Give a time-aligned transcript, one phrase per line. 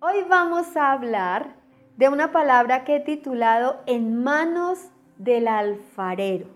[0.00, 1.54] Hoy vamos a hablar
[1.96, 6.46] de una palabra que he titulado En manos del alfarero.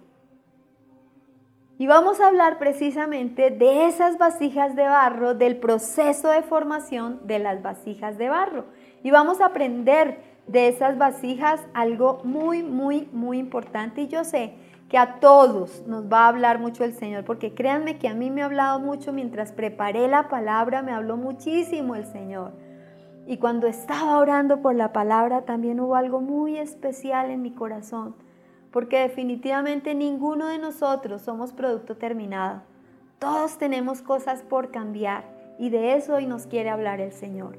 [1.79, 7.39] Y vamos a hablar precisamente de esas vasijas de barro, del proceso de formación de
[7.39, 8.67] las vasijas de barro.
[9.03, 14.03] Y vamos a aprender de esas vasijas algo muy, muy, muy importante.
[14.03, 14.55] Y yo sé
[14.89, 18.31] que a todos nos va a hablar mucho el Señor, porque créanme que a mí
[18.31, 22.53] me ha hablado mucho mientras preparé la palabra, me habló muchísimo el Señor.
[23.29, 28.15] Y cuando estaba orando por la palabra también hubo algo muy especial en mi corazón,
[28.73, 32.63] porque definitivamente ninguno de nosotros somos producto terminado.
[33.19, 35.25] Todos tenemos cosas por cambiar
[35.59, 37.59] y de eso hoy nos quiere hablar el Señor.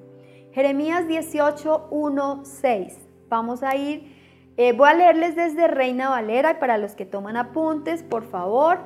[0.53, 2.97] Jeremías 18, 1, 6.
[3.29, 4.11] Vamos a ir,
[4.57, 8.79] eh, voy a leerles desde Reina Valera y para los que toman apuntes, por favor,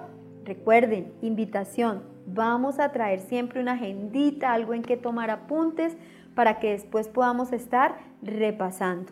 [0.43, 5.95] recuerden, invitación, vamos a traer siempre una agendita, algo en que tomar apuntes
[6.35, 9.11] para que después podamos estar repasando.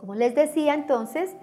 [0.00, 1.34] Como les decía entonces,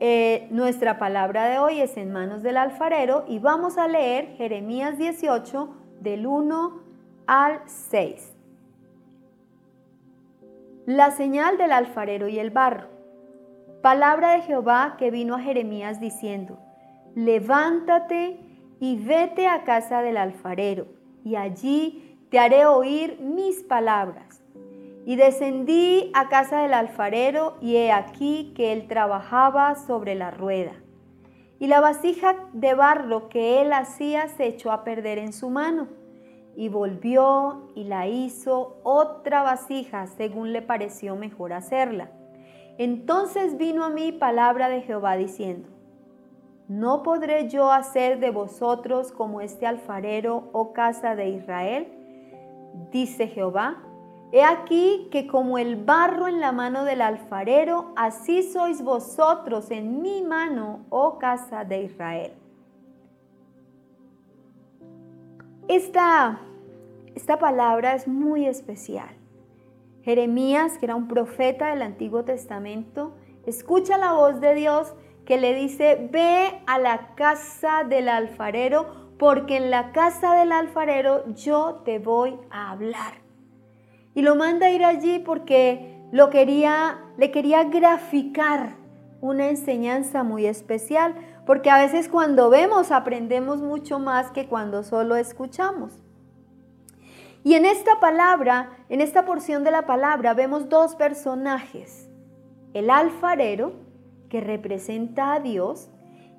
[0.00, 4.98] eh, nuestra palabra de hoy es en manos del alfarero y vamos a leer Jeremías
[4.98, 5.68] 18
[6.00, 6.80] del 1
[7.26, 8.32] al 6.
[10.86, 12.88] La señal del alfarero y el barro.
[13.82, 16.58] Palabra de Jehová que vino a Jeremías diciendo,
[17.14, 18.40] levántate
[18.80, 20.86] y vete a casa del alfarero,
[21.24, 24.42] y allí te haré oír mis palabras.
[25.04, 30.72] Y descendí a casa del alfarero y he aquí que él trabajaba sobre la rueda.
[31.58, 35.88] Y la vasija de barro que él hacía se echó a perder en su mano.
[36.56, 42.12] Y volvió y la hizo otra vasija según le pareció mejor hacerla.
[42.78, 45.68] Entonces vino a mí palabra de Jehová diciendo,
[46.66, 51.98] ¿no podré yo hacer de vosotros como este alfarero, oh casa de Israel?
[52.90, 53.82] Dice Jehová.
[54.32, 60.00] He aquí que como el barro en la mano del alfarero, así sois vosotros en
[60.00, 62.32] mi mano, oh casa de Israel.
[65.68, 66.40] Esta,
[67.14, 69.14] esta palabra es muy especial.
[70.02, 73.12] Jeremías, que era un profeta del Antiguo Testamento,
[73.46, 74.94] escucha la voz de Dios
[75.24, 81.24] que le dice, ve a la casa del alfarero porque en la casa del alfarero
[81.32, 83.12] yo te voy a hablar.
[84.16, 88.74] Y lo manda a ir allí porque lo quería, le quería graficar
[89.20, 91.14] una enseñanza muy especial,
[91.46, 96.02] porque a veces cuando vemos aprendemos mucho más que cuando solo escuchamos.
[97.44, 102.08] Y en esta palabra, en esta porción de la palabra, vemos dos personajes.
[102.74, 103.74] El alfarero,
[104.28, 105.91] que representa a Dios,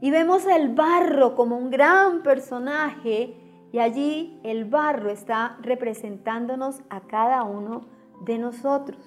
[0.04, 3.38] y vemos el barro como un gran personaje
[3.72, 7.86] y allí el barro está representándonos a cada uno
[8.20, 9.00] de nosotros.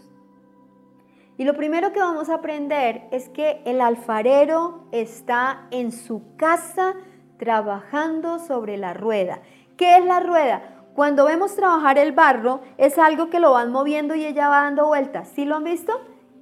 [1.37, 6.95] Y lo primero que vamos a aprender es que el alfarero está en su casa
[7.37, 9.43] trabajando sobre la rueda.
[9.77, 10.87] ¿Qué es la rueda?
[10.95, 14.87] Cuando vemos trabajar el barro es algo que lo van moviendo y ella va dando
[14.87, 15.29] vueltas.
[15.29, 15.93] ¿Sí lo han visto?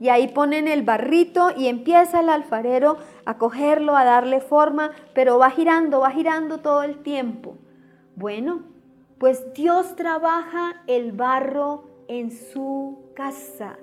[0.00, 5.38] Y ahí ponen el barrito y empieza el alfarero a cogerlo, a darle forma, pero
[5.38, 7.56] va girando, va girando todo el tiempo.
[8.16, 8.62] Bueno,
[9.18, 13.78] pues Dios trabaja el barro en su casa,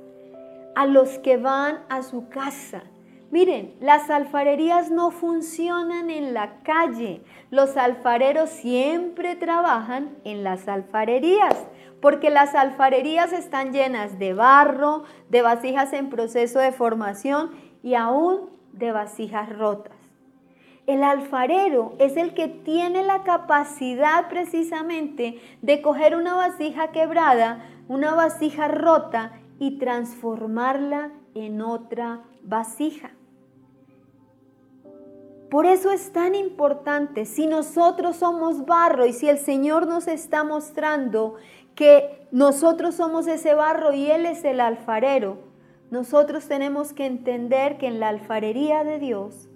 [0.76, 2.84] a los que van a su casa.
[3.32, 7.24] Miren, las alfarerías no funcionan en la calle.
[7.50, 11.56] Los alfareros siempre trabajan en las alfarerías
[12.02, 17.52] porque las alfarerías están llenas de barro, de vasijas en proceso de formación
[17.84, 19.94] y aún de vasijas rotas.
[20.88, 28.16] El alfarero es el que tiene la capacidad precisamente de coger una vasija quebrada, una
[28.16, 33.12] vasija rota y transformarla en otra vasija.
[35.52, 40.46] Por eso es tan importante, si nosotros somos barro y si el Señor nos está
[40.46, 41.36] mostrando
[41.82, 45.40] que nosotros somos ese barro y Él es el alfarero,
[45.90, 49.50] nosotros tenemos que entender que en la alfarería de Dios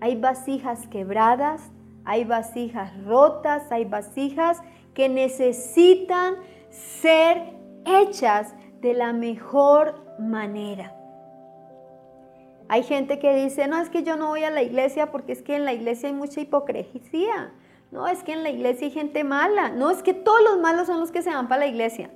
[0.00, 1.70] hay vasijas quebradas,
[2.04, 4.60] hay vasijas rotas, hay vasijas
[4.92, 6.34] que necesitan
[6.68, 7.54] ser
[7.86, 10.96] hechas de la mejor manera.
[12.66, 15.42] Hay gente que dice, no, es que yo no voy a la iglesia porque es
[15.42, 17.52] que en la iglesia hay mucha hipocresía.
[17.90, 19.70] No, es que en la iglesia hay gente mala.
[19.70, 22.10] No, es que todos los malos son los que se van para la iglesia.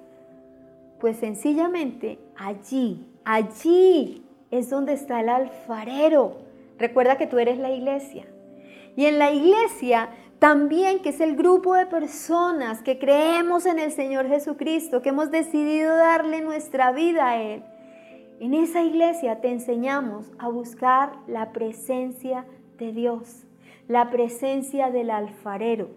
[1.01, 6.37] Pues sencillamente allí, allí es donde está el alfarero.
[6.79, 8.27] Recuerda que tú eres la iglesia.
[8.97, 13.93] Y en la iglesia también, que es el grupo de personas que creemos en el
[13.93, 17.63] Señor Jesucristo, que hemos decidido darle nuestra vida a Él.
[18.41, 22.45] En esa iglesia te enseñamos a buscar la presencia
[22.77, 23.45] de Dios,
[23.93, 25.91] la presencia del alfarero.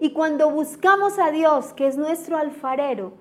[0.00, 3.12] Y cuando buscamos a Dios, que es nuestro alfarero,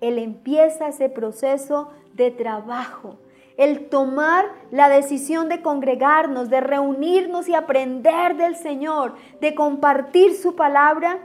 [0.00, 3.18] Él empieza ese proceso de trabajo,
[3.56, 10.56] el tomar la decisión de congregarnos, de reunirnos y aprender del Señor, de compartir su
[10.56, 11.18] palabra,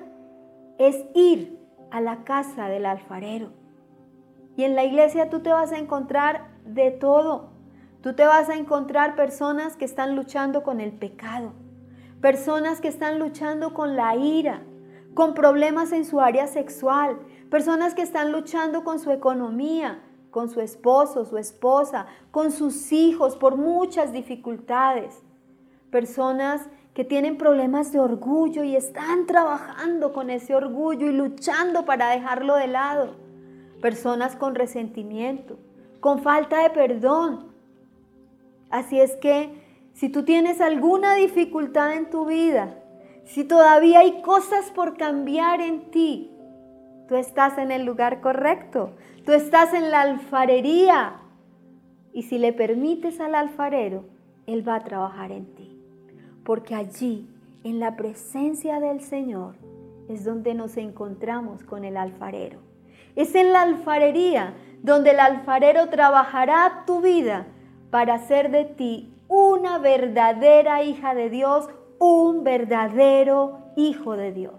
[0.77, 1.57] es ir
[1.89, 3.49] a la casa del alfarero.
[4.55, 7.49] Y en la iglesia tú te vas a encontrar de todo.
[8.01, 11.53] Tú te vas a encontrar personas que están luchando con el pecado,
[12.21, 14.61] personas que están luchando con la ira,
[15.13, 17.17] con problemas en su área sexual,
[17.49, 23.35] personas que están luchando con su economía, con su esposo, su esposa, con sus hijos
[23.35, 25.21] por muchas dificultades.
[25.89, 32.09] Personas que tienen problemas de orgullo y están trabajando con ese orgullo y luchando para
[32.09, 33.15] dejarlo de lado.
[33.81, 35.57] Personas con resentimiento,
[35.99, 37.51] con falta de perdón.
[38.69, 39.60] Así es que
[39.93, 42.77] si tú tienes alguna dificultad en tu vida,
[43.25, 46.31] si todavía hay cosas por cambiar en ti,
[47.07, 48.95] tú estás en el lugar correcto.
[49.25, 51.21] Tú estás en la alfarería.
[52.13, 54.05] Y si le permites al alfarero,
[54.47, 55.79] Él va a trabajar en ti.
[56.43, 57.29] Porque allí,
[57.63, 59.55] en la presencia del Señor,
[60.09, 62.59] es donde nos encontramos con el alfarero.
[63.15, 67.45] Es en la alfarería donde el alfarero trabajará tu vida
[67.91, 71.69] para hacer de ti una verdadera hija de Dios,
[71.99, 74.55] un verdadero hijo de Dios.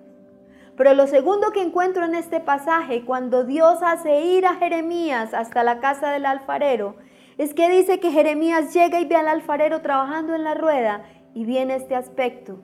[0.78, 5.62] Pero lo segundo que encuentro en este pasaje, cuando Dios hace ir a Jeremías hasta
[5.62, 6.96] la casa del alfarero,
[7.36, 11.04] es que dice que Jeremías llega y ve al alfarero trabajando en la rueda
[11.34, 12.60] y viene este aspecto.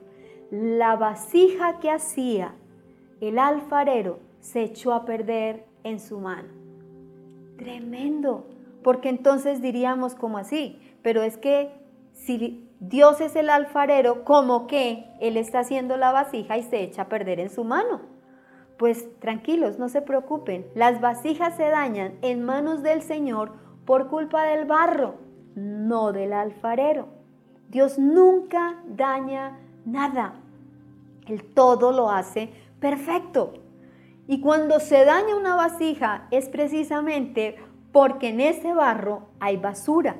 [0.49, 2.55] La vasija que hacía
[3.21, 6.49] el alfarero se echó a perder en su mano.
[7.55, 8.47] Tremendo,
[8.81, 11.69] porque entonces diríamos como así, pero es que
[12.25, 17.03] si Dios es el alfarero, como que Él está haciendo la vasija y se echa
[17.03, 18.01] a perder en su mano.
[18.77, 23.53] Pues tranquilos, no se preocupen, las vasijas se dañan en manos del Señor
[23.85, 25.15] por culpa del barro,
[25.55, 27.07] no del alfarero.
[27.69, 30.35] Dios nunca daña nada.
[31.27, 33.53] Él todo lo hace perfecto.
[34.27, 37.57] Y cuando se daña una vasija es precisamente
[37.91, 40.15] porque en ese barro hay basura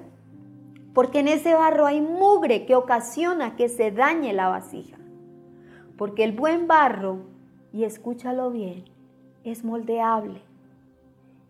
[0.93, 4.97] porque en ese barro hay mugre que ocasiona que se dañe la vasija.
[5.97, 7.19] Porque el buen barro,
[7.71, 8.85] y escúchalo bien,
[9.43, 10.41] es moldeable.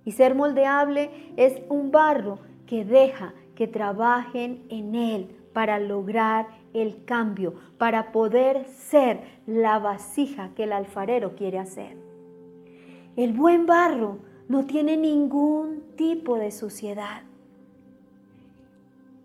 [0.05, 7.03] Y ser moldeable es un barro que deja que trabajen en él para lograr el
[7.05, 11.97] cambio, para poder ser la vasija que el alfarero quiere hacer.
[13.15, 17.23] El buen barro no tiene ningún tipo de suciedad.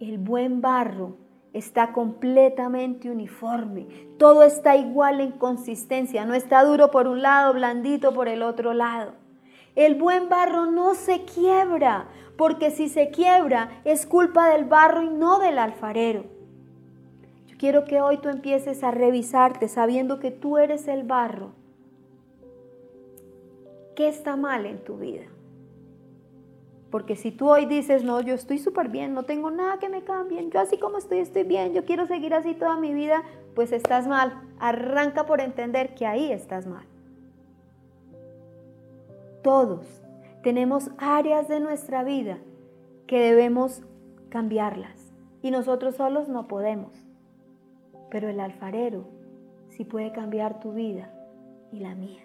[0.00, 1.16] El buen barro
[1.52, 3.86] está completamente uniforme.
[4.18, 6.24] Todo está igual en consistencia.
[6.24, 9.12] No está duro por un lado, blandito por el otro lado.
[9.76, 15.08] El buen barro no se quiebra, porque si se quiebra es culpa del barro y
[15.08, 16.24] no del alfarero.
[17.46, 21.52] Yo quiero que hoy tú empieces a revisarte sabiendo que tú eres el barro.
[23.94, 25.26] ¿Qué está mal en tu vida?
[26.94, 30.04] Porque si tú hoy dices, no, yo estoy súper bien, no tengo nada que me
[30.04, 33.24] cambien, yo así como estoy, estoy bien, yo quiero seguir así toda mi vida,
[33.56, 34.40] pues estás mal.
[34.60, 36.86] Arranca por entender que ahí estás mal.
[39.42, 40.04] Todos
[40.44, 42.38] tenemos áreas de nuestra vida
[43.08, 43.82] que debemos
[44.28, 46.92] cambiarlas y nosotros solos no podemos.
[48.08, 49.08] Pero el alfarero
[49.70, 51.12] sí puede cambiar tu vida
[51.72, 52.22] y la mía.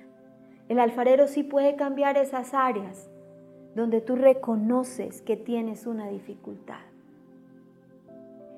[0.68, 3.10] El alfarero sí puede cambiar esas áreas
[3.76, 6.80] donde tú reconoces que tienes una dificultad.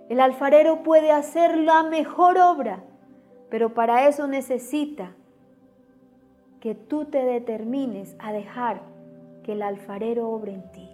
[0.10, 2.84] El alfarero puede hacer la mejor obra,
[3.50, 5.12] pero para eso necesita
[6.60, 8.82] que tú te determines a dejar
[9.44, 10.89] que el alfarero obre en ti.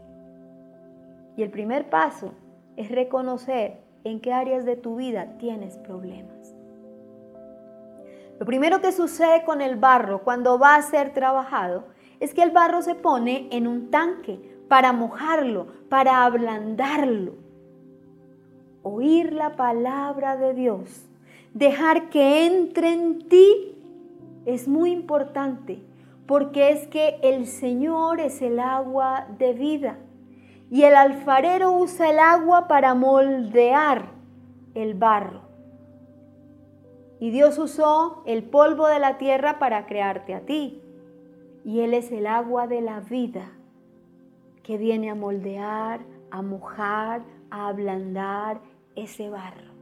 [1.36, 2.32] Y el primer paso
[2.76, 6.56] es reconocer en qué áreas de tu vida tienes problemas.
[8.40, 11.86] Lo primero que sucede con el barro cuando va a ser trabajado
[12.20, 17.34] es que el barro se pone en un tanque para mojarlo, para ablandarlo.
[18.84, 21.08] Oír la palabra de Dios,
[21.54, 23.76] dejar que entre en ti
[24.46, 25.82] es muy importante
[26.26, 29.98] porque es que el Señor es el agua de vida
[30.70, 34.10] y el alfarero usa el agua para moldear
[34.76, 35.42] el barro.
[37.20, 40.82] Y Dios usó el polvo de la tierra para crearte a ti.
[41.68, 43.52] Y Él es el agua de la vida
[44.64, 46.00] que viene a moldear,
[46.32, 48.62] a mojar, a ablandar
[48.96, 49.74] ese barro.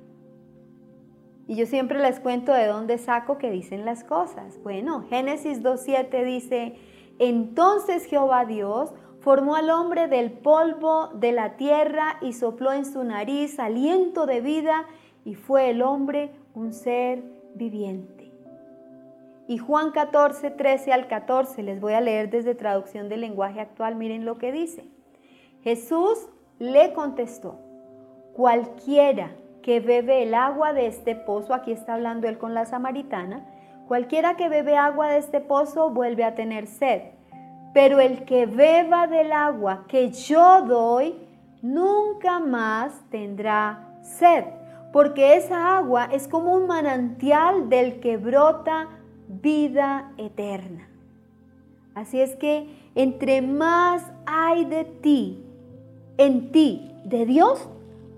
[1.47, 4.59] Y yo siempre les cuento de dónde saco que dicen las cosas.
[4.63, 6.75] Bueno, Génesis 2.7 dice,
[7.19, 13.03] entonces Jehová Dios formó al hombre del polvo de la tierra y sopló en su
[13.03, 14.87] nariz aliento de vida
[15.23, 17.23] y fue el hombre un ser
[17.53, 18.14] viviente.
[19.47, 23.95] Y Juan 14, 13 al 14, les voy a leer desde traducción del lenguaje actual,
[23.95, 24.85] miren lo que dice.
[25.61, 27.59] Jesús le contestó,
[28.33, 33.45] cualquiera que bebe el agua de este pozo, aquí está hablando él con la samaritana,
[33.87, 37.01] cualquiera que bebe agua de este pozo vuelve a tener sed,
[37.73, 41.15] pero el que beba del agua que yo doy,
[41.61, 44.45] nunca más tendrá sed,
[44.91, 48.87] porque esa agua es como un manantial del que brota
[49.41, 50.87] vida eterna.
[51.93, 55.43] Así es que entre más hay de ti,
[56.17, 57.69] en ti, de Dios,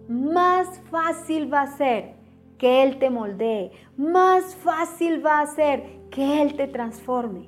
[0.07, 2.13] más fácil va a ser
[2.57, 7.47] que Él te moldee, más fácil va a ser que Él te transforme.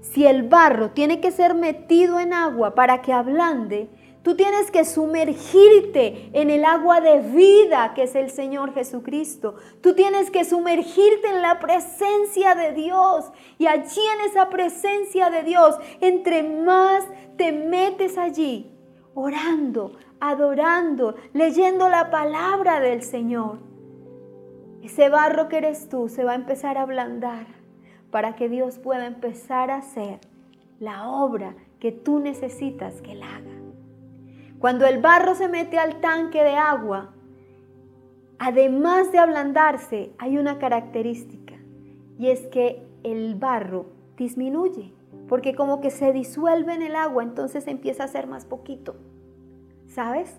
[0.00, 3.88] Si el barro tiene que ser metido en agua para que ablande,
[4.22, 9.54] tú tienes que sumergirte en el agua de vida que es el Señor Jesucristo.
[9.80, 13.30] Tú tienes que sumergirte en la presencia de Dios.
[13.58, 17.04] Y allí en esa presencia de Dios, entre más
[17.36, 18.70] te metes allí,
[19.14, 23.58] orando, adorando, leyendo la palabra del Señor,
[24.82, 27.46] ese barro que eres tú se va a empezar a ablandar
[28.10, 30.20] para que Dios pueda empezar a hacer
[30.78, 33.59] la obra que tú necesitas que Él haga.
[34.60, 37.14] Cuando el barro se mete al tanque de agua,
[38.38, 41.54] además de ablandarse, hay una característica
[42.18, 43.86] y es que el barro
[44.18, 44.92] disminuye,
[45.28, 48.96] porque como que se disuelve en el agua, entonces empieza a ser más poquito.
[49.88, 50.38] ¿Sabes?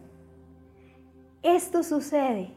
[1.41, 2.53] Esto sucede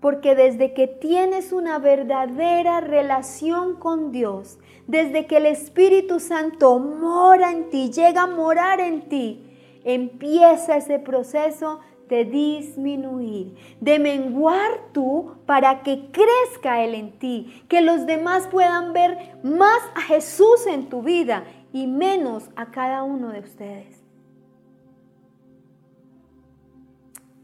[0.00, 7.52] porque desde que tienes una verdadera relación con Dios, desde que el Espíritu Santo mora
[7.52, 9.49] en ti, llega a morar en ti,
[9.84, 17.82] empieza ese proceso de disminuir, de menguar tú para que crezca Él en ti, que
[17.82, 23.30] los demás puedan ver más a Jesús en tu vida y menos a cada uno
[23.30, 24.00] de ustedes.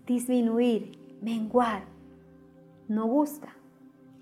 [0.06, 1.84] disminuir, menguar.
[2.88, 3.48] No gusta,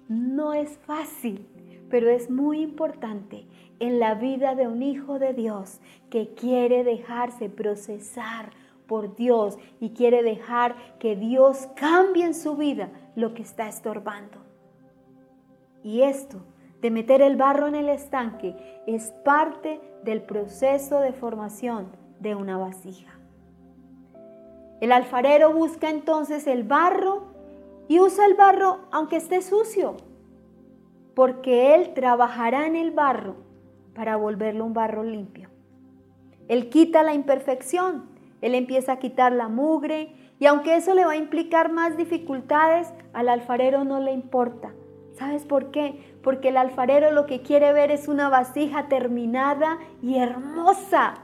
[0.08, 1.46] no es fácil,
[1.90, 3.46] pero es muy importante
[3.80, 8.50] en la vida de un hijo de Dios que quiere dejarse procesar
[8.86, 14.38] por Dios y quiere dejar que Dios cambie en su vida lo que está estorbando.
[15.82, 16.40] Y esto
[16.80, 21.88] de meter el barro en el estanque es parte del proceso de formación
[22.20, 23.12] de una vasija.
[24.80, 27.24] El alfarero busca entonces el barro
[27.88, 29.96] y usa el barro aunque esté sucio,
[31.14, 33.43] porque él trabajará en el barro
[33.94, 35.48] para volverlo un barro limpio.
[36.48, 38.06] Él quita la imperfección,
[38.40, 42.92] él empieza a quitar la mugre y aunque eso le va a implicar más dificultades,
[43.12, 44.72] al alfarero no le importa.
[45.14, 46.16] ¿Sabes por qué?
[46.22, 51.14] Porque el alfarero lo que quiere ver es una vasija terminada y hermosa.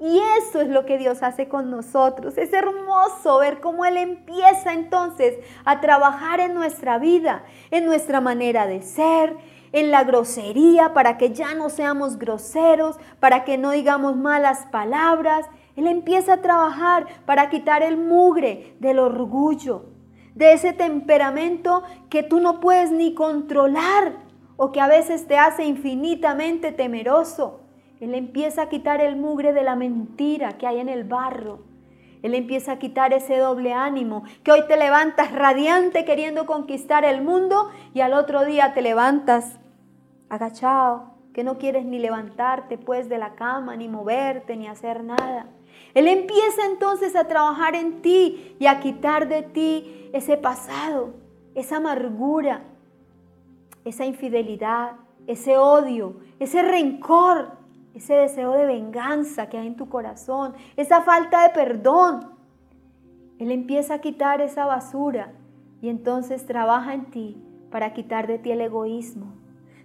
[0.00, 2.38] Y eso es lo que Dios hace con nosotros.
[2.38, 8.66] Es hermoso ver cómo Él empieza entonces a trabajar en nuestra vida, en nuestra manera
[8.66, 9.36] de ser,
[9.72, 15.46] en la grosería, para que ya no seamos groseros, para que no digamos malas palabras.
[15.76, 19.86] Él empieza a trabajar para quitar el mugre del orgullo,
[20.34, 24.12] de ese temperamento que tú no puedes ni controlar
[24.56, 27.60] o que a veces te hace infinitamente temeroso.
[28.00, 31.60] Él empieza a quitar el mugre de la mentira que hay en el barro.
[32.22, 37.22] Él empieza a quitar ese doble ánimo, que hoy te levantas radiante queriendo conquistar el
[37.22, 39.58] mundo y al otro día te levantas
[40.32, 45.46] agachado, que no quieres ni levantarte pues de la cama, ni moverte, ni hacer nada.
[45.92, 51.10] Él empieza entonces a trabajar en ti y a quitar de ti ese pasado,
[51.54, 52.62] esa amargura,
[53.84, 54.92] esa infidelidad,
[55.26, 57.58] ese odio, ese rencor,
[57.92, 62.30] ese deseo de venganza que hay en tu corazón, esa falta de perdón.
[63.38, 65.34] Él empieza a quitar esa basura
[65.82, 67.36] y entonces trabaja en ti
[67.70, 69.41] para quitar de ti el egoísmo.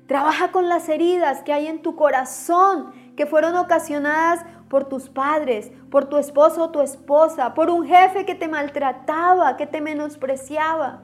[0.07, 5.71] Trabaja con las heridas que hay en tu corazón, que fueron ocasionadas por tus padres,
[5.91, 11.03] por tu esposo o tu esposa, por un jefe que te maltrataba, que te menospreciaba.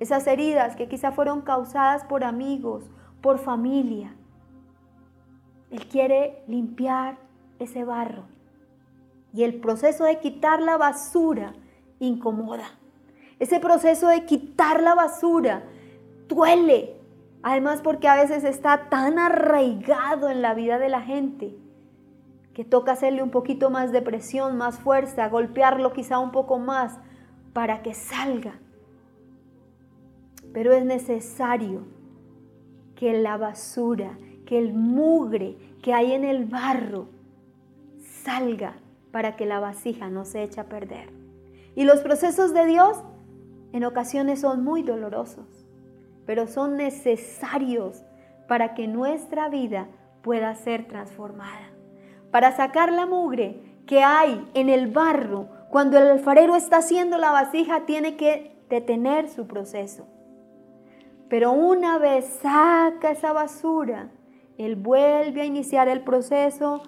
[0.00, 2.90] esas heridas que quizá fueron causadas por amigos,
[3.20, 4.16] por familia.
[5.70, 7.18] Él quiere limpiar
[7.60, 8.24] ese barro.
[9.32, 11.54] Y el proceso de quitar la basura
[12.00, 12.66] incomoda.
[13.38, 15.62] Ese proceso de quitar la basura
[16.26, 17.01] duele.
[17.42, 21.56] Además porque a veces está tan arraigado en la vida de la gente
[22.54, 26.98] que toca hacerle un poquito más de presión, más fuerza, golpearlo quizá un poco más
[27.52, 28.60] para que salga.
[30.52, 31.86] Pero es necesario
[32.94, 37.08] que la basura, que el mugre que hay en el barro
[38.00, 38.76] salga
[39.10, 41.10] para que la vasija no se eche a perder.
[41.74, 43.02] Y los procesos de Dios
[43.72, 45.61] en ocasiones son muy dolorosos,
[46.32, 48.06] pero son necesarios
[48.48, 49.88] para que nuestra vida
[50.22, 51.72] pueda ser transformada.
[52.30, 57.32] Para sacar la mugre que hay en el barro, cuando el alfarero está haciendo la
[57.32, 60.06] vasija, tiene que detener su proceso.
[61.28, 64.08] Pero una vez saca esa basura,
[64.56, 66.82] él vuelve a iniciar el proceso,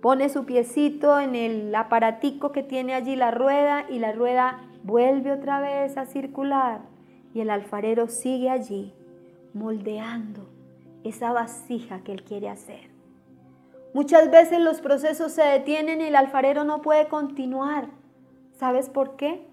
[0.00, 5.30] pone su piecito en el aparatico que tiene allí la rueda y la rueda vuelve
[5.30, 6.87] otra vez a circular
[7.38, 8.92] y el alfarero sigue allí
[9.54, 10.48] moldeando
[11.04, 12.90] esa vasija que él quiere hacer.
[13.94, 17.90] Muchas veces los procesos se detienen y el alfarero no puede continuar.
[18.58, 19.46] ¿Sabes por qué?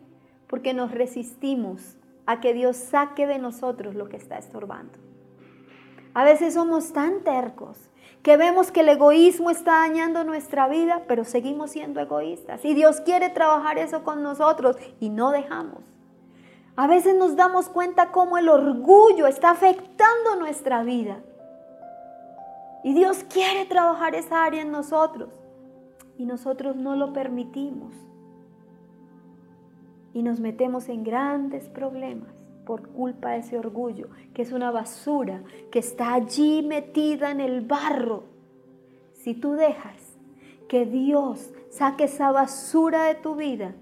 [0.47, 4.97] Porque nos resistimos a que Dios saque de nosotros lo que está estorbando.
[6.15, 7.91] A veces somos tan tercos
[8.23, 12.65] que vemos que el egoísmo está dañando nuestra vida, pero seguimos siendo egoístas.
[12.65, 15.94] Y Dios quiere trabajar eso con nosotros y no dejamos.
[16.75, 21.21] A veces nos damos cuenta cómo el orgullo está afectando nuestra vida.
[22.83, 25.29] Y Dios quiere trabajar esa área en nosotros.
[26.17, 27.93] Y nosotros no lo permitimos.
[30.13, 32.29] Y nos metemos en grandes problemas
[32.65, 37.61] por culpa de ese orgullo, que es una basura que está allí metida en el
[37.61, 38.23] barro.
[39.13, 40.17] Si tú dejas
[40.67, 43.75] que Dios saque esa basura de tu vida,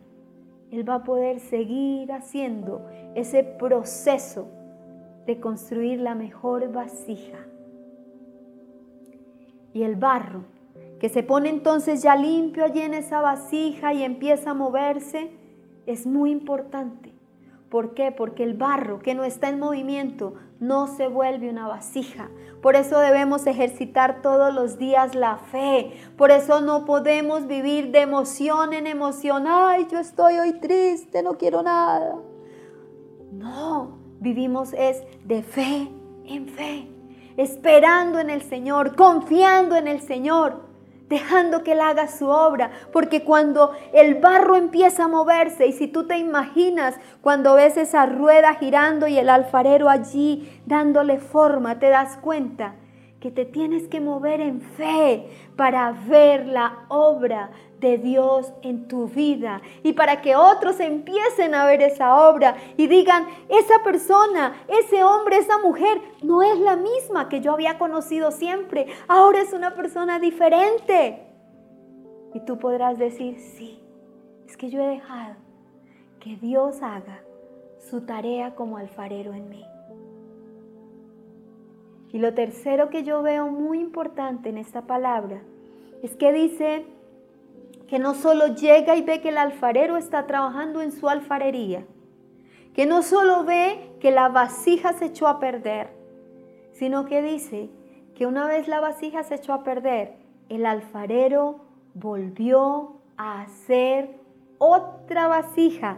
[0.74, 4.48] Él va a poder seguir haciendo ese proceso
[5.28, 7.38] de construir la mejor vasija.
[9.74, 10.46] Y el barro,
[11.00, 15.32] que se pone entonces ya limpio allí en esa vasija y empieza a moverse,
[15.86, 17.14] es muy importante
[17.74, 18.12] ¿Por qué?
[18.12, 22.30] Porque el barro que no está en movimiento no se vuelve una vasija.
[22.62, 25.92] Por eso debemos ejercitar todos los días la fe.
[26.18, 29.46] Por eso no podemos vivir de emoción en emoción.
[29.48, 32.16] Ay, yo estoy hoy triste, no quiero nada.
[33.32, 35.90] No, vivimos es de fe
[36.26, 36.88] en fe,
[37.36, 40.73] esperando en el Señor, confiando en el Señor
[41.10, 45.88] dejando que Él haga su obra, porque cuando el barro empieza a moverse, y si
[45.88, 51.90] tú te imaginas cuando ves esa rueda girando y el alfarero allí dándole forma, te
[51.90, 52.76] das cuenta
[53.24, 59.08] que te tienes que mover en fe para ver la obra de Dios en tu
[59.08, 65.06] vida y para que otros empiecen a ver esa obra y digan, esa persona, ese
[65.06, 69.74] hombre, esa mujer no es la misma que yo había conocido siempre, ahora es una
[69.74, 71.26] persona diferente.
[72.34, 73.82] Y tú podrás decir, sí,
[74.46, 75.38] es que yo he dejado
[76.20, 77.24] que Dios haga
[77.90, 79.66] su tarea como alfarero en mí.
[82.14, 85.42] Y lo tercero que yo veo muy importante en esta palabra
[86.04, 86.86] es que dice
[87.88, 91.86] que no solo llega y ve que el alfarero está trabajando en su alfarería,
[92.76, 95.90] que no solo ve que la vasija se echó a perder,
[96.74, 97.72] sino que dice
[98.16, 100.14] que una vez la vasija se echó a perder,
[100.50, 101.62] el alfarero
[101.96, 104.20] volvió a hacer
[104.60, 105.98] otra vasija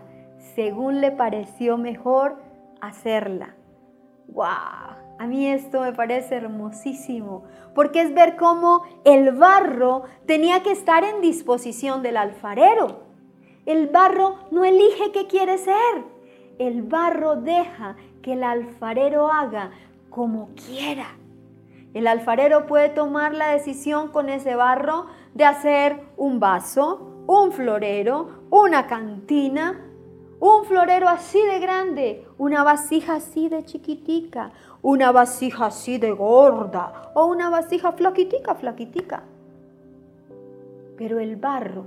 [0.56, 2.38] según le pareció mejor
[2.80, 3.56] hacerla.
[4.28, 5.05] ¡Wow!
[5.18, 11.04] A mí esto me parece hermosísimo, porque es ver cómo el barro tenía que estar
[11.04, 13.04] en disposición del alfarero.
[13.66, 16.04] El barro no elige qué quiere ser.
[16.60, 19.72] El barro deja que el alfarero haga
[20.10, 21.16] como quiera.
[21.94, 28.44] El alfarero puede tomar la decisión con ese barro de hacer un vaso, un florero,
[28.50, 29.82] una cantina,
[30.40, 37.12] un florero así de grande, una vasija así de chiquitica, una vasija así de gorda
[37.16, 39.24] o una vasija flaquitica, flaquitica.
[40.98, 41.86] Pero el barro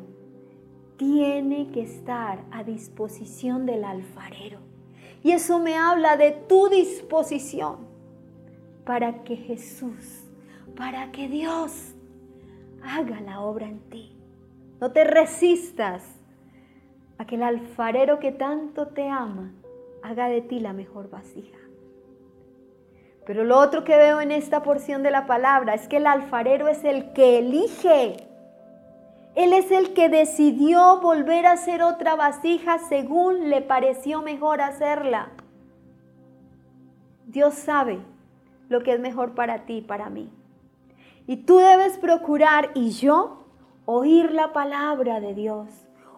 [0.96, 4.58] tiene que estar a disposición del alfarero.
[5.22, 7.86] Y eso me habla de tu disposición
[8.84, 10.24] para que Jesús,
[10.76, 11.92] para que Dios
[12.82, 14.16] haga la obra en ti.
[14.80, 16.17] No te resistas
[17.18, 19.52] a que el alfarero que tanto te ama
[20.02, 21.58] haga de ti la mejor vasija.
[23.26, 26.68] Pero lo otro que veo en esta porción de la palabra es que el alfarero
[26.68, 28.16] es el que elige.
[29.34, 35.28] Él es el que decidió volver a hacer otra vasija según le pareció mejor hacerla.
[37.26, 37.98] Dios sabe
[38.70, 40.32] lo que es mejor para ti y para mí.
[41.26, 43.44] Y tú debes procurar, y yo,
[43.84, 45.68] oír la palabra de Dios,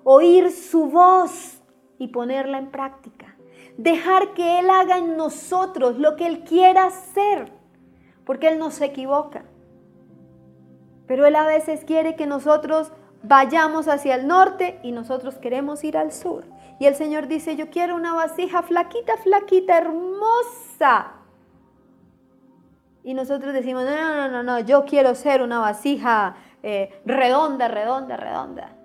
[0.05, 1.61] oír su voz
[1.99, 3.37] y ponerla en práctica.
[3.77, 7.53] Dejar que Él haga en nosotros lo que Él quiera hacer,
[8.25, 9.45] porque Él no se equivoca.
[11.07, 15.97] Pero Él a veces quiere que nosotros vayamos hacia el norte y nosotros queremos ir
[15.97, 16.45] al sur.
[16.79, 21.13] Y el Señor dice, yo quiero una vasija flaquita, flaquita, hermosa.
[23.03, 28.17] Y nosotros decimos, no, no, no, no, yo quiero ser una vasija eh, redonda, redonda,
[28.17, 28.80] redonda.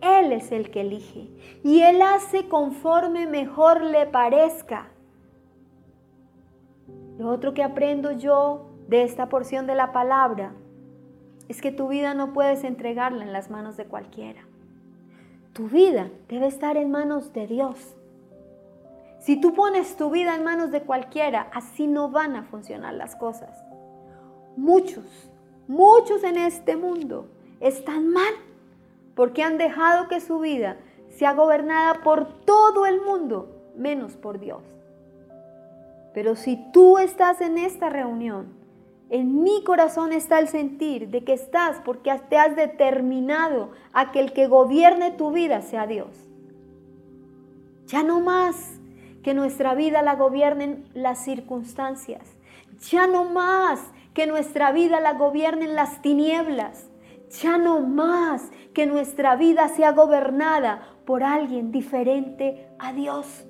[0.00, 1.28] Él es el que elige.
[1.64, 4.88] Y Él hace conforme mejor le parezca.
[7.18, 10.52] Lo otro que aprendo yo de esta porción de la palabra
[11.48, 14.42] es que tu vida no puedes entregarla en las manos de cualquiera.
[15.52, 17.96] Tu vida debe estar en manos de Dios.
[19.18, 23.16] Si tú pones tu vida en manos de cualquiera, así no van a funcionar las
[23.16, 23.64] cosas.
[24.56, 25.04] Muchos,
[25.66, 27.28] muchos en este mundo
[27.60, 28.32] están mal
[29.18, 30.76] porque han dejado que su vida
[31.08, 34.62] sea gobernada por todo el mundo, menos por Dios.
[36.14, 38.56] Pero si tú estás en esta reunión
[39.10, 44.20] en mi corazón está el sentir de que estás porque te has determinado a que
[44.20, 46.30] el que gobierne tu vida sea Dios.
[47.86, 48.78] Ya no más
[49.24, 52.22] que nuestra vida la gobiernen las circunstancias.
[52.90, 53.80] Ya no más
[54.14, 56.87] que nuestra vida la gobiernen las tinieblas.
[57.30, 63.46] Ya no más que nuestra vida sea gobernada por alguien diferente a Dios.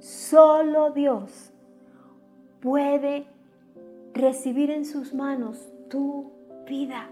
[0.00, 1.52] Solo Dios
[2.60, 3.26] puede
[4.12, 6.32] recibir en sus manos tu
[6.66, 7.08] vida.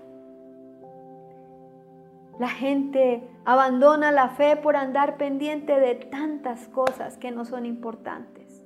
[2.39, 8.65] La gente abandona la fe por andar pendiente de tantas cosas que no son importantes.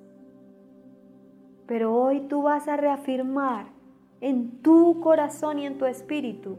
[1.66, 3.75] Pero hoy tú vas a reafirmar
[4.20, 6.58] en tu corazón y en tu espíritu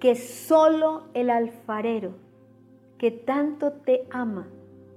[0.00, 2.12] que solo el alfarero
[2.98, 4.48] que tanto te ama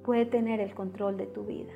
[0.04, 1.74] puede tener el control de tu vida.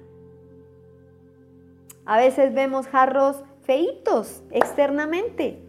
[2.05, 5.61] A veces vemos jarros feitos externamente.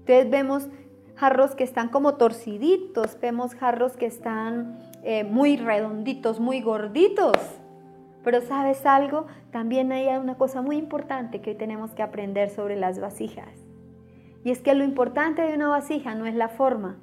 [0.00, 0.68] Entonces vemos
[1.16, 7.36] jarros que están como torciditos, vemos jarros que están eh, muy redonditos, muy gorditos.
[8.24, 12.98] Pero sabes algo, también hay una cosa muy importante que tenemos que aprender sobre las
[12.98, 13.65] vasijas.
[14.46, 16.98] Y es que lo importante de una vasija no es la forma,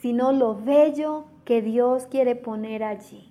[0.00, 3.30] sino lo bello que Dios quiere poner allí.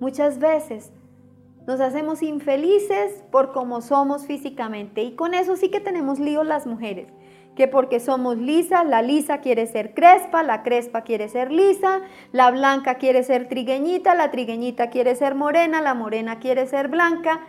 [0.00, 0.90] Muchas veces
[1.66, 5.02] nos hacemos infelices por cómo somos físicamente.
[5.02, 7.08] Y con eso sí que tenemos lío las mujeres.
[7.54, 12.00] Que porque somos lisas, la lisa quiere ser crespa, la crespa quiere ser lisa,
[12.32, 17.40] la blanca quiere ser trigueñita, la trigueñita quiere ser morena, la morena quiere ser blanca,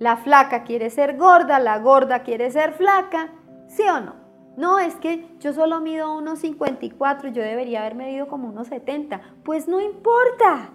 [0.00, 3.28] la flaca quiere ser gorda, la gorda quiere ser flaca.
[3.68, 4.14] ¿Sí o no?
[4.56, 9.20] No, es que yo solo mido unos 54, yo debería haber medido como unos 70.
[9.44, 10.70] Pues no importa.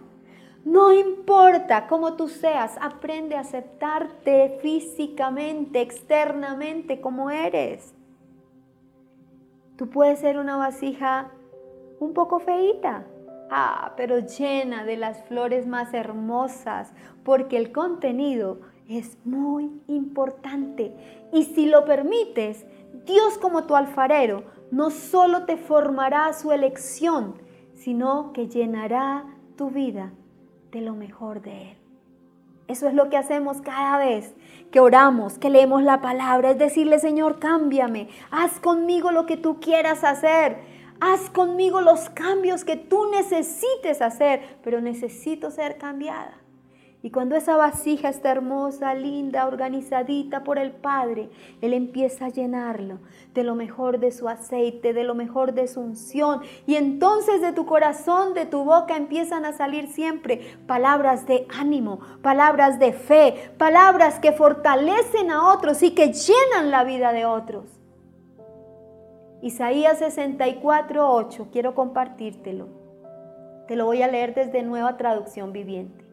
[0.63, 7.95] No importa cómo tú seas, aprende a aceptarte físicamente, externamente, como eres.
[9.75, 11.31] Tú puedes ser una vasija
[11.99, 13.05] un poco feita,
[13.49, 20.93] ah, pero llena de las flores más hermosas, porque el contenido es muy importante.
[21.31, 22.65] Y si lo permites,
[23.05, 27.35] Dios como tu alfarero no solo te formará su elección,
[27.73, 30.11] sino que llenará tu vida
[30.71, 31.77] de lo mejor de Él.
[32.67, 34.33] Eso es lo que hacemos cada vez
[34.71, 39.59] que oramos, que leemos la palabra, es decirle, Señor, cámbiame, haz conmigo lo que tú
[39.59, 40.57] quieras hacer,
[40.99, 46.33] haz conmigo los cambios que tú necesites hacer, pero necesito ser cambiada.
[47.05, 51.29] Y cuando esa vasija está hermosa, linda, organizadita por el Padre,
[51.61, 52.97] Él empieza a llenarlo
[53.35, 56.41] de lo mejor de su aceite, de lo mejor de su unción.
[56.65, 61.99] Y entonces de tu corazón, de tu boca empiezan a salir siempre palabras de ánimo,
[62.23, 67.65] palabras de fe, palabras que fortalecen a otros y que llenan la vida de otros.
[69.43, 72.67] Isaías 64, 8, quiero compartírtelo.
[73.67, 76.04] Te lo voy a leer desde nueva traducción viviente.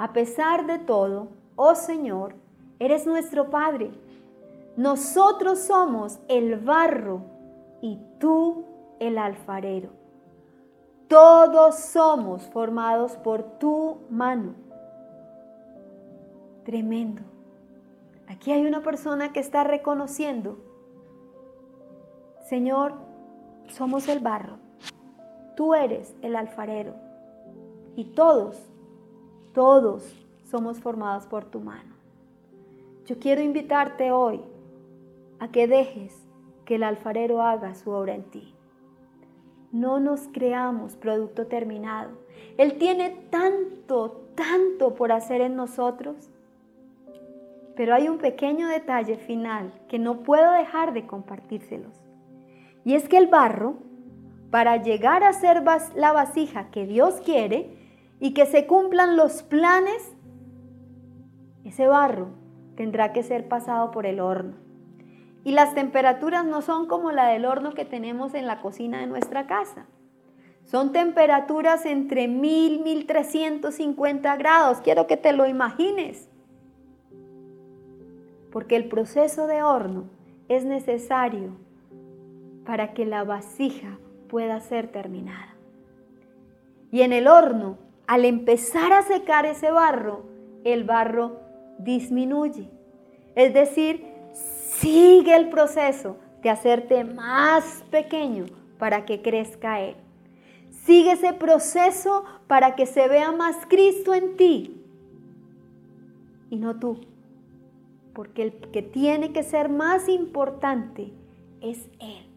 [0.00, 2.34] A pesar de todo, oh Señor,
[2.78, 3.90] eres nuestro Padre.
[4.74, 7.20] Nosotros somos el barro
[7.82, 8.64] y tú
[8.98, 9.90] el alfarero.
[11.06, 14.54] Todos somos formados por tu mano.
[16.64, 17.20] Tremendo.
[18.26, 20.56] Aquí hay una persona que está reconociendo,
[22.48, 22.94] Señor,
[23.68, 24.56] somos el barro,
[25.58, 26.94] tú eres el alfarero
[27.96, 28.69] y todos,
[29.52, 31.94] todos somos formados por tu mano.
[33.06, 34.40] Yo quiero invitarte hoy
[35.38, 36.16] a que dejes
[36.64, 38.54] que el alfarero haga su obra en ti.
[39.72, 42.10] No nos creamos producto terminado.
[42.56, 46.30] Él tiene tanto, tanto por hacer en nosotros
[47.80, 51.94] pero hay un pequeño detalle final que no puedo dejar de compartírselos.
[52.84, 53.78] Y es que el barro,
[54.50, 55.62] para llegar a ser
[55.94, 57.79] la vasija que Dios quiere
[58.20, 60.12] y que se cumplan los planes,
[61.64, 62.28] ese barro
[62.76, 64.54] tendrá que ser pasado por el horno.
[65.42, 69.06] Y las temperaturas no son como la del horno que tenemos en la cocina de
[69.06, 69.86] nuestra casa.
[70.64, 74.80] Son temperaturas entre 1000 y 1350 grados.
[74.82, 76.30] Quiero que te lo imagines
[78.50, 80.04] porque el proceso de horno
[80.48, 81.56] es necesario
[82.64, 85.54] para que la vasija pueda ser terminada.
[86.90, 87.78] Y en el horno,
[88.10, 90.24] al empezar a secar ese barro,
[90.64, 91.38] el barro
[91.78, 92.68] disminuye.
[93.36, 98.46] Es decir, sigue el proceso de hacerte más pequeño
[98.80, 99.94] para que crezca Él.
[100.84, 104.82] Sigue ese proceso para que se vea más Cristo en ti
[106.50, 106.98] y no tú
[108.12, 111.12] porque el que tiene que ser más importante
[111.60, 112.29] es Él.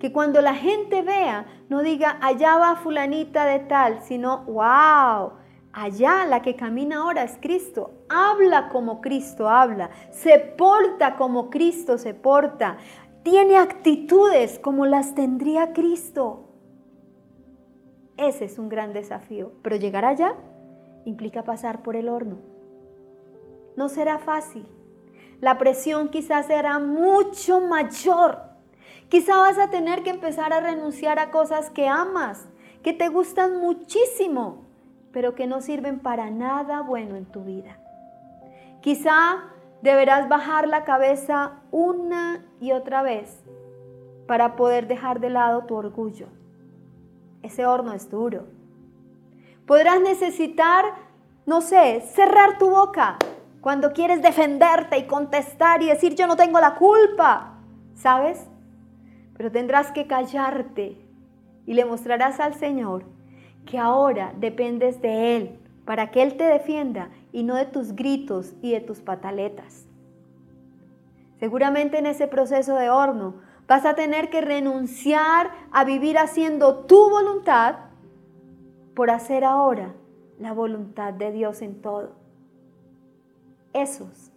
[0.00, 5.34] Que cuando la gente vea, no diga, allá va fulanita de tal, sino, wow,
[5.72, 7.92] allá la que camina ahora es Cristo.
[8.08, 12.78] Habla como Cristo habla, se porta como Cristo se porta,
[13.22, 16.48] tiene actitudes como las tendría Cristo.
[18.16, 20.34] Ese es un gran desafío, pero llegar allá
[21.04, 22.38] implica pasar por el horno.
[23.76, 24.66] No será fácil,
[25.40, 28.49] la presión quizás será mucho mayor.
[29.10, 32.48] Quizá vas a tener que empezar a renunciar a cosas que amas,
[32.84, 34.64] que te gustan muchísimo,
[35.12, 37.76] pero que no sirven para nada bueno en tu vida.
[38.80, 39.50] Quizá
[39.82, 43.42] deberás bajar la cabeza una y otra vez
[44.28, 46.28] para poder dejar de lado tu orgullo.
[47.42, 48.46] Ese horno es duro.
[49.66, 50.84] Podrás necesitar,
[51.46, 53.18] no sé, cerrar tu boca
[53.60, 57.58] cuando quieres defenderte y contestar y decir yo no tengo la culpa,
[57.94, 58.49] ¿sabes?
[59.40, 60.98] Pero tendrás que callarte
[61.64, 63.04] y le mostrarás al Señor
[63.64, 68.52] que ahora dependes de Él para que Él te defienda y no de tus gritos
[68.60, 69.86] y de tus pataletas.
[71.38, 77.08] Seguramente en ese proceso de horno vas a tener que renunciar a vivir haciendo tu
[77.08, 77.76] voluntad
[78.94, 79.94] por hacer ahora
[80.38, 82.10] la voluntad de Dios en todo
[83.72, 84.32] esos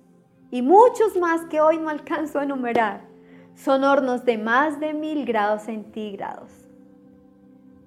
[0.50, 3.12] y muchos más que hoy no alcanzo a enumerar
[3.56, 6.50] son hornos de más de mil grados centígrados.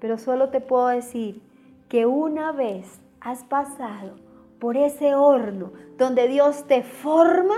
[0.00, 1.42] Pero solo te puedo decir
[1.88, 4.16] que una vez has pasado
[4.58, 7.56] por ese horno donde Dios te forma,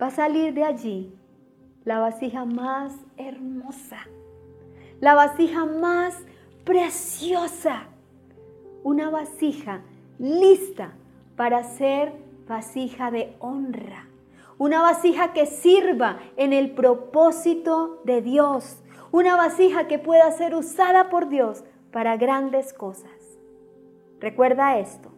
[0.00, 1.14] va a salir de allí
[1.84, 3.98] la vasija más hermosa,
[5.00, 6.16] la vasija más
[6.64, 7.84] preciosa,
[8.84, 9.82] una vasija
[10.18, 10.92] lista
[11.36, 12.12] para ser
[12.46, 14.06] vasija de honra,
[14.58, 21.08] una vasija que sirva en el propósito de Dios, una vasija que pueda ser usada
[21.10, 23.10] por Dios para grandes cosas.
[24.20, 25.10] Recuerda esto,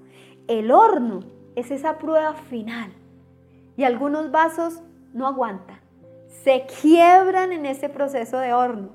[0.48, 1.20] el horno
[1.54, 2.92] es esa prueba final
[3.76, 5.80] y algunos vasos no aguantan,
[6.26, 8.90] se quiebran en ese proceso de horno.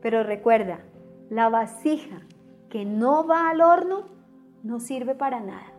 [0.00, 0.80] Pero recuerda,
[1.30, 2.22] la vasija
[2.68, 4.08] que no va al horno
[4.62, 5.77] no sirve para nada.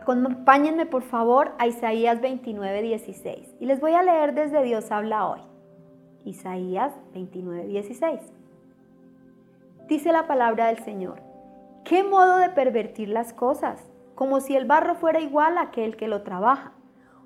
[0.00, 3.56] Acompáñenme por favor a Isaías 29, 16.
[3.60, 5.40] Y les voy a leer desde Dios habla hoy.
[6.24, 8.20] Isaías 29, 16.
[9.88, 11.20] Dice la palabra del Señor.
[11.84, 13.90] ¿Qué modo de pervertir las cosas?
[14.14, 16.72] Como si el barro fuera igual a aquel que lo trabaja.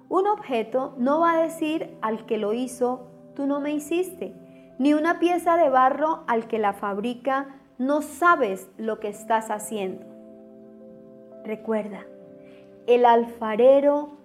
[0.08, 3.06] Un objeto no va a decir al que lo hizo,
[3.37, 4.34] tú no me hiciste,
[4.80, 10.06] ni una pieza de barro al que la fabrica, no sabes lo que estás haciendo.
[11.44, 12.04] Recuerda,
[12.86, 14.16] el alfarero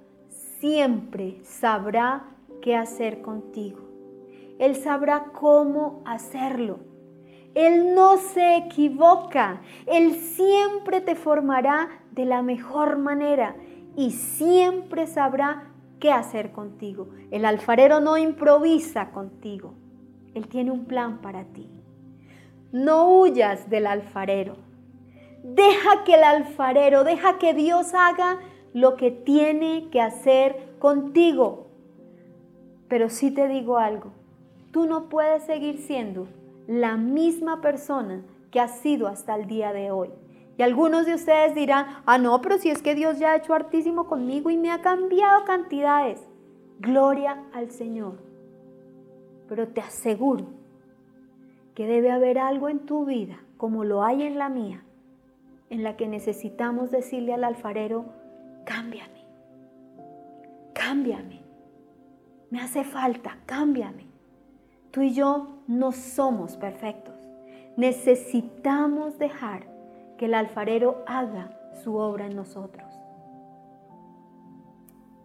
[0.59, 2.25] siempre sabrá
[2.61, 3.79] qué hacer contigo.
[4.59, 6.79] Él sabrá cómo hacerlo.
[7.55, 9.61] Él no se equivoca.
[9.85, 13.55] Él siempre te formará de la mejor manera
[13.95, 17.07] y siempre sabrá qué hacer contigo.
[17.31, 19.73] El alfarero no improvisa contigo.
[20.33, 21.69] Él tiene un plan para ti.
[22.71, 24.68] no huyas del alfarero.
[25.55, 28.39] Deja que el alfarero, deja que Dios haga
[28.73, 31.67] lo que tiene que hacer contigo.
[32.87, 34.11] Pero sí te digo algo,
[34.71, 36.27] tú no puedes seguir siendo
[36.67, 40.09] la misma persona que has sido hasta el día de hoy.
[40.57, 43.53] Y algunos de ustedes dirán, ah, no, pero si es que Dios ya ha hecho
[43.53, 46.21] hartísimo conmigo y me ha cambiado cantidades.
[46.79, 48.19] Gloria al Señor.
[49.47, 50.47] Pero te aseguro
[51.75, 54.83] que debe haber algo en tu vida, como lo hay en la mía,
[55.69, 58.05] en la que necesitamos decirle al alfarero,
[58.65, 59.25] cámbiame,
[60.73, 61.43] cámbiame,
[62.49, 64.07] me hace falta, cámbiame.
[64.91, 67.15] Tú y yo no somos perfectos.
[67.77, 69.67] Necesitamos dejar
[70.17, 71.51] que el alfarero haga
[71.83, 72.91] su obra en nosotros.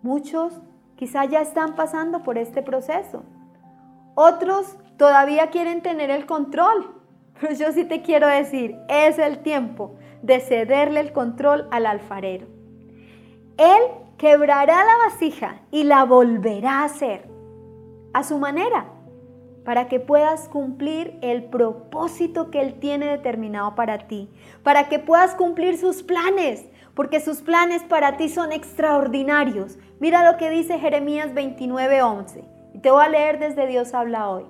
[0.03, 0.61] Muchos
[0.97, 3.23] quizá ya están pasando por este proceso.
[4.15, 7.01] Otros todavía quieren tener el control.
[7.41, 12.47] Pero yo sí te quiero decir, es el tiempo de cederle el control al alfarero.
[13.59, 13.83] Él
[14.17, 17.29] quebrará la vasija y la volverá a hacer
[18.15, 18.87] a su manera
[19.65, 24.31] para que puedas cumplir el propósito que Él tiene determinado para ti,
[24.63, 29.79] para que puedas cumplir sus planes, porque sus planes para ti son extraordinarios.
[30.01, 34.45] Mira lo que dice Jeremías 29:11, y te voy a leer desde Dios habla hoy.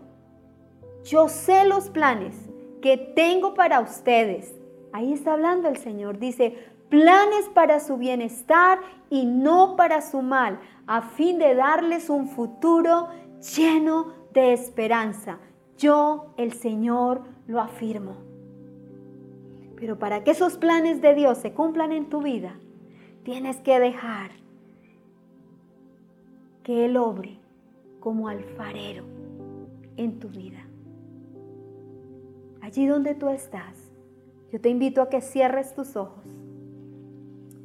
[1.04, 2.34] Yo sé los planes
[2.80, 4.54] que tengo para ustedes.
[4.94, 6.56] Ahí está hablando el Señor, dice,
[6.88, 8.78] planes para su bienestar
[9.10, 13.08] y no para su mal, a fin de darles un futuro
[13.56, 15.40] lleno de esperanza.
[15.76, 18.18] Yo, el Señor, lo afirmo.
[19.74, 22.54] Pero para que esos planes de Dios se cumplan en tu vida,
[23.24, 24.30] tienes que dejar
[26.62, 27.40] que Él obre
[27.98, 29.02] como alfarero
[29.96, 30.64] en tu vida.
[32.62, 33.83] Allí donde tú estás,
[34.54, 36.22] yo te invito a que cierres tus ojos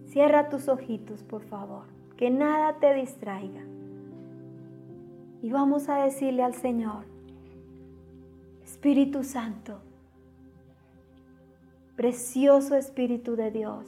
[0.10, 1.84] Cierra tus ojitos, por favor,
[2.18, 3.62] que nada te distraiga.
[5.44, 7.06] Y vamos a decirle al Señor,
[8.64, 9.82] Espíritu Santo,
[11.96, 13.86] precioso Espíritu de Dios,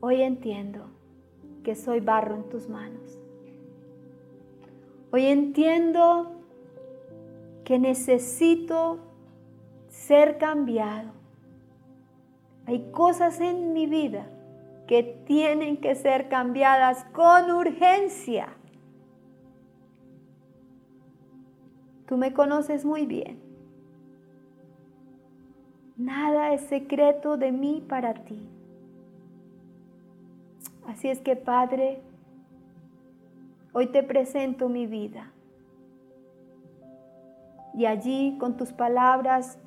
[0.00, 0.90] hoy entiendo
[1.64, 3.18] que soy barro en tus manos.
[5.10, 6.32] Hoy entiendo
[7.64, 8.98] que necesito
[10.06, 11.18] ser cambiado
[12.68, 14.26] hay cosas en mi vida
[14.86, 18.48] que tienen que ser cambiadas con urgencia.
[22.04, 23.40] Tú me conoces muy bien.
[25.96, 28.46] Nada es secreto de mí para ti.
[30.86, 32.02] Así es que Padre,
[33.72, 35.32] hoy te presento mi vida.
[37.72, 39.58] Y allí con tus palabras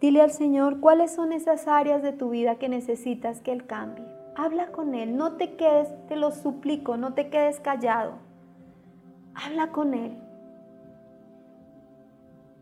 [0.00, 4.04] Dile al Señor cuáles son esas áreas de tu vida que necesitas que Él cambie.
[4.36, 8.14] Habla con Él, no te quedes, te lo suplico, no te quedes callado.
[9.34, 10.16] Habla con Él.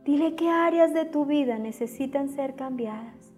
[0.05, 3.35] Dile qué áreas de tu vida necesitan ser cambiadas.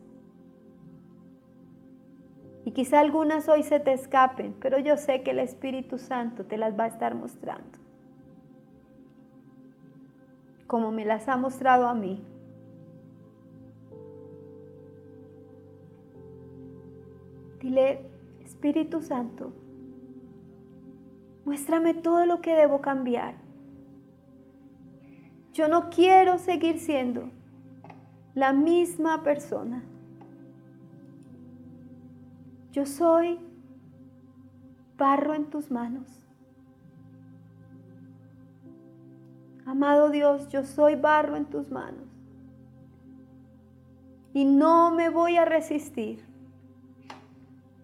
[2.64, 6.58] Y quizá algunas hoy se te escapen, pero yo sé que el Espíritu Santo te
[6.58, 7.78] las va a estar mostrando.
[10.66, 12.22] Como me las ha mostrado a mí.
[17.60, 18.06] Dile,
[18.40, 19.52] Espíritu Santo,
[21.44, 23.34] muéstrame todo lo que debo cambiar.
[25.52, 27.30] Yo no quiero seguir siendo
[28.34, 29.82] la misma persona.
[32.70, 33.40] Yo soy
[34.96, 36.06] barro en tus manos.
[39.66, 42.06] Amado Dios, yo soy barro en tus manos.
[44.32, 46.24] Y no me voy a resistir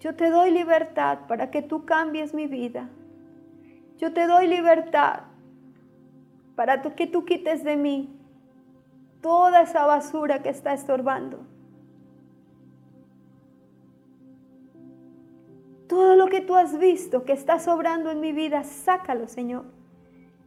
[0.05, 2.91] yo te doy libertad para que tú cambies mi vida.
[3.97, 5.21] Yo te doy libertad
[6.57, 8.15] para que tú quites de mí
[9.23, 11.47] toda esa basura que está estorbando.
[15.89, 19.65] Todo lo que tú has visto que está sobrando en mi vida, sácalo, Señor.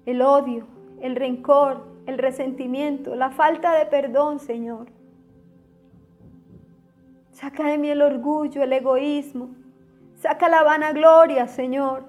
[0.05, 0.67] El odio,
[1.01, 4.96] el rencor, el resentimiento, la falta de perdón, Señor.
[7.37, 9.51] Saca de mí el orgullo, el egoísmo.
[10.15, 12.05] Saca la vanagloria, Señor.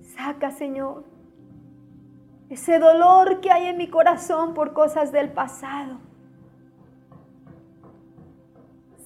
[0.00, 1.04] Saca, Señor,
[2.48, 5.98] ese dolor que hay en mi corazón por cosas del pasado.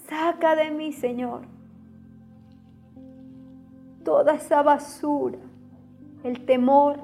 [0.09, 1.43] Saca de mí, Señor,
[4.05, 5.39] toda esa basura,
[6.23, 7.01] el temor,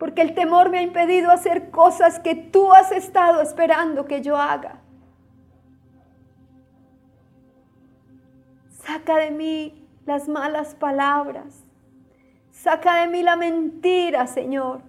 [0.00, 4.38] porque el temor me ha impedido hacer cosas que tú has estado esperando que yo
[4.38, 4.80] haga.
[8.70, 11.62] Saca de mí las malas palabras.
[12.50, 14.80] Saca de mí la mentira, Señor.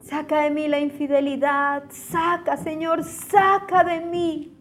[0.00, 1.84] Saca de mí la infidelidad.
[1.90, 4.52] Saca, Señor, saca de mí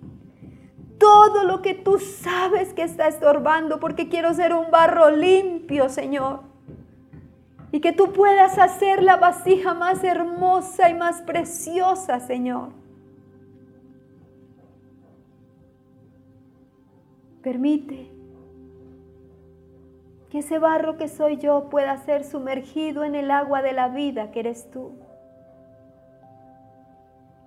[1.00, 6.53] todo lo que tú sabes que está estorbando, porque quiero ser un barro limpio, Señor
[7.74, 12.70] y que tú puedas hacer la vasija más hermosa y más preciosa, Señor.
[17.42, 18.12] Permite
[20.30, 24.30] que ese barro que soy yo pueda ser sumergido en el agua de la vida
[24.30, 24.92] que eres tú.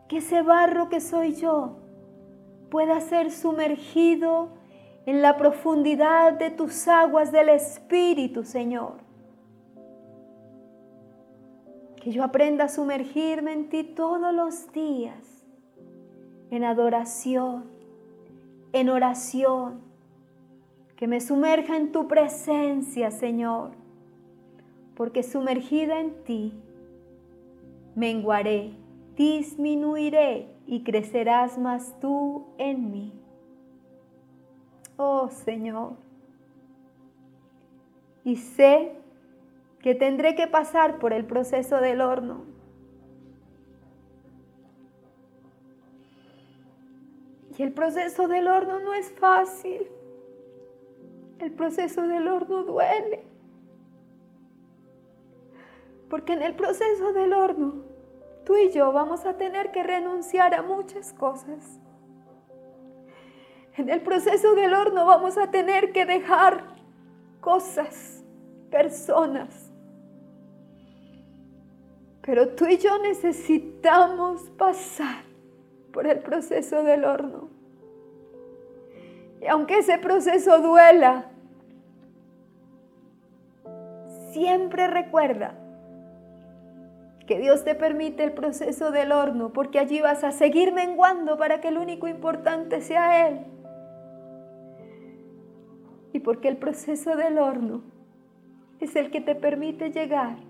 [0.08, 1.76] Que ese barro que soy yo
[2.68, 4.48] pueda ser sumergido
[5.06, 9.05] en la profundidad de tus aguas del Espíritu, Señor
[12.06, 15.44] que yo aprenda a sumergirme en ti todos los días,
[16.52, 17.64] en adoración,
[18.72, 19.80] en oración,
[20.94, 23.72] que me sumerja en tu presencia, Señor,
[24.94, 26.52] porque sumergida en ti,
[27.96, 28.76] menguaré,
[29.16, 33.12] disminuiré y crecerás más tú en mí.
[34.96, 35.94] Oh Señor,
[38.22, 38.92] y sé
[39.86, 42.42] que tendré que pasar por el proceso del horno.
[47.56, 49.86] Y el proceso del horno no es fácil.
[51.38, 53.22] El proceso del horno duele.
[56.10, 57.84] Porque en el proceso del horno,
[58.44, 61.80] tú y yo vamos a tener que renunciar a muchas cosas.
[63.76, 66.64] En el proceso del horno vamos a tener que dejar
[67.40, 68.24] cosas,
[68.68, 69.65] personas,
[72.26, 75.22] pero tú y yo necesitamos pasar
[75.92, 77.48] por el proceso del horno.
[79.40, 81.26] Y aunque ese proceso duela,
[84.32, 85.54] siempre recuerda
[87.28, 91.60] que Dios te permite el proceso del horno porque allí vas a seguir menguando para
[91.60, 93.40] que el único importante sea Él.
[96.12, 97.82] Y porque el proceso del horno
[98.80, 100.45] es el que te permite llegar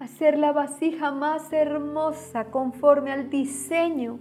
[0.00, 4.18] hacer la vasija más hermosa conforme al diseño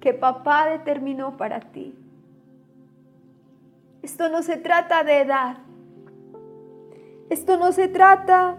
[0.00, 1.94] que papá determinó para ti.
[4.02, 5.58] Esto no se trata de edad.
[7.28, 8.56] Esto no se trata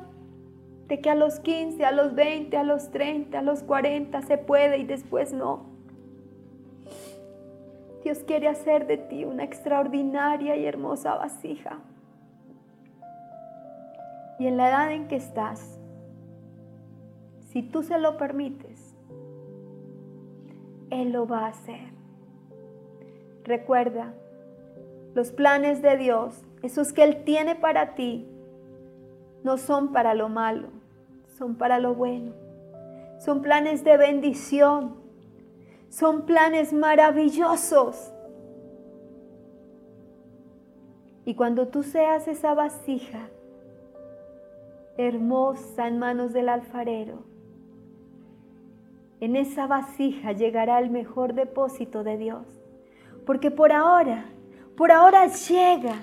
[0.88, 4.38] de que a los 15, a los 20, a los 30, a los 40 se
[4.38, 5.65] puede y después no.
[8.03, 11.80] Dios quiere hacer de ti una extraordinaria y hermosa vasija.
[14.38, 15.80] Y en la edad en que estás,
[17.52, 18.95] si tú se lo permites,
[20.89, 21.91] Él lo va a hacer.
[23.43, 24.14] Recuerda,
[25.14, 28.26] los planes de Dios, esos que Él tiene para ti,
[29.43, 30.70] no son para lo malo,
[31.38, 32.32] son para lo bueno.
[33.20, 34.95] Son planes de bendición,
[35.89, 38.14] son planes maravillosos.
[41.26, 43.30] Y cuando tú seas esa vasija
[44.97, 47.30] hermosa en manos del alfarero,
[49.22, 52.45] en esa vasija llegará el mejor depósito de Dios.
[53.26, 54.26] Porque por ahora,
[54.76, 56.01] por ahora llega,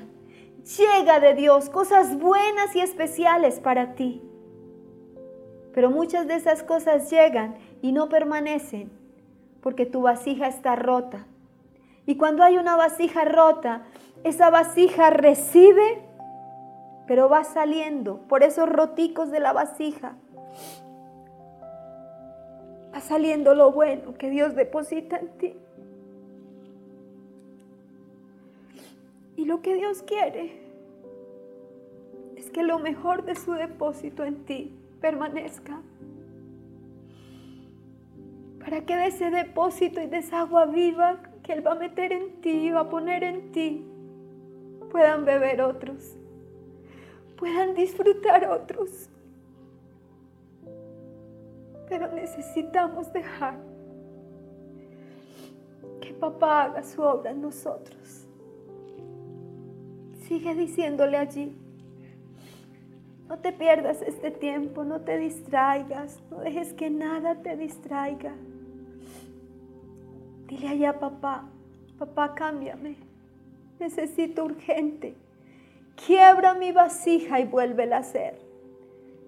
[0.79, 4.23] llega de Dios cosas buenas y especiales para ti.
[5.75, 8.91] Pero muchas de esas cosas llegan y no permanecen
[9.63, 11.27] porque tu vasija está rota.
[12.07, 13.83] Y cuando hay una vasija rota,
[14.23, 16.03] esa vasija recibe,
[17.09, 20.15] pero va saliendo por esos roticos de la vasija
[22.93, 25.55] va saliendo lo bueno que Dios deposita en ti.
[29.37, 30.69] Y lo que Dios quiere
[32.37, 35.81] es que lo mejor de su depósito en ti permanezca.
[38.61, 42.13] Para que de ese depósito y de esa agua viva que Él va a meter
[42.13, 43.87] en ti, va a poner en ti,
[44.91, 46.17] puedan beber otros,
[47.37, 49.09] puedan disfrutar otros.
[51.89, 53.59] Pero necesitamos dejar
[56.01, 58.27] que papá haga su obra en nosotros.
[60.27, 61.57] Sigue diciéndole allí,
[63.29, 68.35] no te pierdas este tiempo, no te distraigas, no dejes que nada te distraiga.
[70.47, 71.49] Dile allá papá,
[71.99, 72.97] papá cámbiame,
[73.79, 75.17] necesito urgente
[76.07, 78.48] quiebra mi vasija y vuélvela a hacer.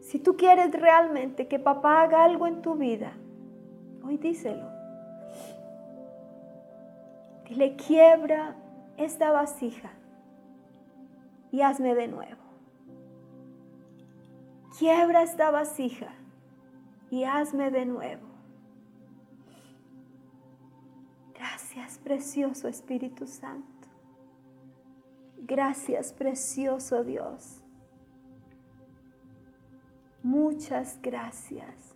[0.01, 3.13] Si tú quieres realmente que papá haga algo en tu vida,
[4.03, 4.69] hoy díselo.
[7.49, 8.57] Dile, quiebra
[8.97, 9.91] esta vasija
[11.51, 12.41] y hazme de nuevo.
[14.79, 16.15] Quiebra esta vasija
[17.11, 18.27] y hazme de nuevo.
[21.35, 23.89] Gracias, precioso Espíritu Santo.
[25.39, 27.60] Gracias, precioso Dios.
[30.23, 31.95] Muchas gracias.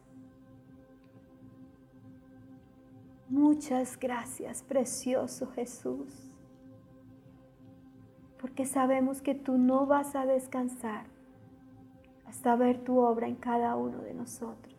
[3.28, 6.30] Muchas gracias, precioso Jesús.
[8.40, 11.06] Porque sabemos que tú no vas a descansar
[12.26, 14.74] hasta ver tu obra en cada uno de nosotros.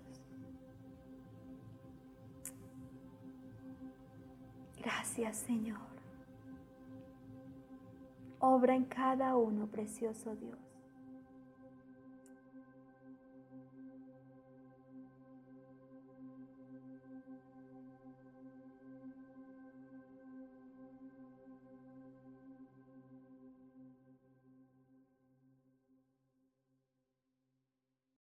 [4.78, 5.80] Gracias, Señor.
[8.40, 10.65] Obra en cada uno, precioso Dios.